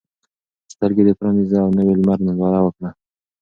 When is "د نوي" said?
1.71-1.93